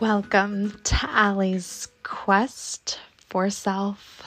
Welcome 0.00 0.78
to 0.84 1.10
Ale's 1.10 1.88
Quest 2.04 3.00
for 3.26 3.50
Self. 3.50 4.22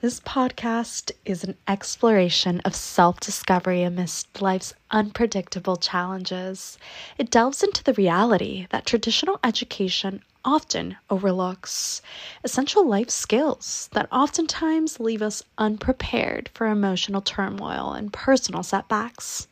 This 0.00 0.20
podcast 0.20 1.12
is 1.26 1.44
an 1.44 1.54
exploration 1.68 2.60
of 2.60 2.74
self 2.74 3.20
discovery 3.20 3.82
amidst 3.82 4.40
life's 4.40 4.72
unpredictable 4.90 5.76
challenges. 5.76 6.78
It 7.18 7.30
delves 7.30 7.62
into 7.62 7.84
the 7.84 7.92
reality 7.92 8.66
that 8.70 8.86
traditional 8.86 9.38
education 9.44 10.22
often 10.46 10.96
overlooks 11.10 12.00
essential 12.44 12.86
life 12.86 13.10
skills 13.10 13.90
that 13.92 14.08
oftentimes 14.12 15.00
leave 15.00 15.20
us 15.20 15.42
unprepared 15.58 16.48
for 16.54 16.68
emotional 16.68 17.20
turmoil 17.20 17.92
and 17.92 18.12
personal 18.12 18.62
setbacks. 18.62 19.48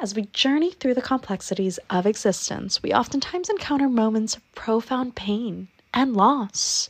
As 0.00 0.14
we 0.14 0.22
journey 0.32 0.72
through 0.72 0.94
the 0.94 1.02
complexities 1.02 1.78
of 1.90 2.06
existence, 2.06 2.82
we 2.82 2.92
oftentimes 2.92 3.50
encounter 3.50 3.88
moments 3.88 4.36
of 4.36 4.54
profound 4.54 5.14
pain 5.14 5.68
and 5.92 6.16
loss, 6.16 6.88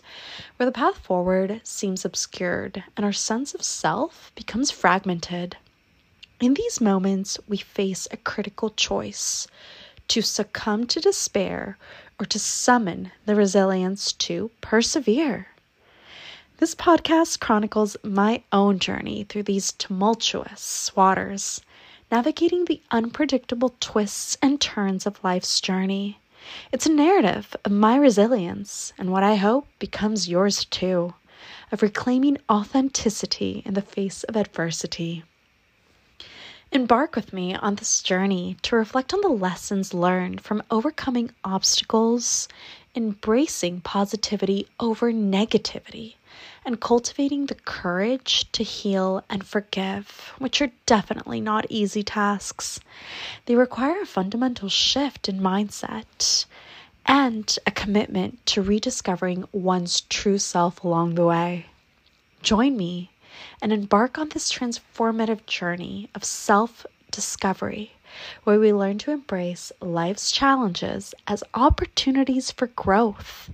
where 0.56 0.66
the 0.66 0.72
path 0.72 0.98
forward 0.98 1.60
seems 1.64 2.04
obscured 2.04 2.84
and 2.96 3.04
our 3.04 3.12
sense 3.12 3.54
of 3.54 3.62
self 3.62 4.32
becomes 4.34 4.70
fragmented. 4.70 5.56
In 6.40 6.54
these 6.54 6.80
moments, 6.80 7.38
we 7.48 7.56
face 7.56 8.06
a 8.10 8.16
critical 8.16 8.70
choice 8.70 9.48
to 10.08 10.22
succumb 10.22 10.86
to 10.86 11.00
despair 11.00 11.76
or 12.18 12.26
to 12.26 12.38
summon 12.38 13.12
the 13.24 13.34
resilience 13.34 14.12
to 14.12 14.50
persevere. 14.60 15.48
This 16.58 16.74
podcast 16.74 17.38
chronicles 17.38 17.98
my 18.02 18.42
own 18.50 18.78
journey 18.78 19.24
through 19.24 19.42
these 19.42 19.72
tumultuous 19.72 20.90
waters, 20.96 21.60
navigating 22.10 22.64
the 22.64 22.80
unpredictable 22.90 23.74
twists 23.78 24.38
and 24.40 24.58
turns 24.58 25.04
of 25.04 25.22
life's 25.22 25.60
journey. 25.60 26.18
It's 26.72 26.86
a 26.86 26.92
narrative 26.92 27.54
of 27.64 27.72
my 27.72 27.96
resilience 27.96 28.94
and 28.96 29.12
what 29.12 29.22
I 29.22 29.34
hope 29.34 29.66
becomes 29.78 30.28
yours 30.28 30.64
too, 30.64 31.12
of 31.70 31.82
reclaiming 31.82 32.38
authenticity 32.48 33.62
in 33.66 33.74
the 33.74 33.82
face 33.82 34.24
of 34.24 34.36
adversity. 34.36 35.24
Embark 36.76 37.16
with 37.16 37.32
me 37.32 37.54
on 37.54 37.76
this 37.76 38.02
journey 38.02 38.58
to 38.60 38.76
reflect 38.76 39.14
on 39.14 39.22
the 39.22 39.28
lessons 39.28 39.94
learned 39.94 40.42
from 40.42 40.62
overcoming 40.70 41.30
obstacles, 41.42 42.48
embracing 42.94 43.80
positivity 43.80 44.68
over 44.78 45.10
negativity, 45.10 46.16
and 46.66 46.78
cultivating 46.78 47.46
the 47.46 47.54
courage 47.54 48.44
to 48.52 48.62
heal 48.62 49.24
and 49.30 49.46
forgive, 49.46 50.34
which 50.36 50.60
are 50.60 50.70
definitely 50.84 51.40
not 51.40 51.64
easy 51.70 52.02
tasks. 52.02 52.78
They 53.46 53.54
require 53.54 54.02
a 54.02 54.06
fundamental 54.06 54.68
shift 54.68 55.30
in 55.30 55.40
mindset 55.40 56.44
and 57.06 57.58
a 57.66 57.70
commitment 57.70 58.44
to 58.48 58.60
rediscovering 58.60 59.48
one's 59.50 60.02
true 60.02 60.36
self 60.36 60.84
along 60.84 61.14
the 61.14 61.24
way. 61.24 61.68
Join 62.42 62.76
me 62.76 63.08
and 63.60 63.72
embark 63.72 64.18
on 64.18 64.28
this 64.30 64.52
transformative 64.52 65.44
journey 65.46 66.08
of 66.14 66.24
self 66.24 66.86
discovery 67.10 67.92
where 68.44 68.58
we 68.58 68.72
learn 68.72 68.98
to 68.98 69.10
embrace 69.10 69.72
life's 69.80 70.32
challenges 70.32 71.14
as 71.26 71.44
opportunities 71.54 72.50
for 72.50 72.68
growth 72.68 73.50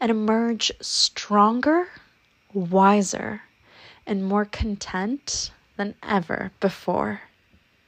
and 0.00 0.10
emerge 0.10 0.72
stronger 0.80 1.88
wiser, 2.56 3.42
and 4.06 4.24
more 4.24 4.44
content 4.46 5.50
than 5.76 5.94
ever 6.02 6.50
before. 6.60 7.20